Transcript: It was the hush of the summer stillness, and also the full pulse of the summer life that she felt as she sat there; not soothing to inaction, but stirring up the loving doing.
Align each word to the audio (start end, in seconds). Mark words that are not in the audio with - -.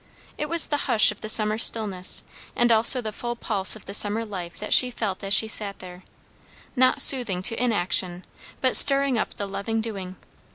It 0.35 0.49
was 0.49 0.65
the 0.65 0.77
hush 0.89 1.11
of 1.11 1.21
the 1.21 1.29
summer 1.29 1.59
stillness, 1.59 2.23
and 2.55 2.71
also 2.71 3.01
the 3.01 3.11
full 3.11 3.35
pulse 3.35 3.75
of 3.75 3.85
the 3.85 3.93
summer 3.93 4.25
life 4.25 4.57
that 4.57 4.73
she 4.73 4.89
felt 4.89 5.23
as 5.23 5.31
she 5.31 5.47
sat 5.47 5.77
there; 5.77 6.01
not 6.75 6.99
soothing 6.99 7.43
to 7.43 7.63
inaction, 7.63 8.25
but 8.61 8.75
stirring 8.75 9.19
up 9.19 9.35
the 9.35 9.45
loving 9.45 9.79
doing. 9.79 10.15